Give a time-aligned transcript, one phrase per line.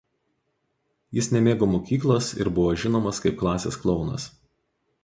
[1.17, 4.29] Jis nemėgo mokyklos ir buvo žinomas kaip klasės klounas.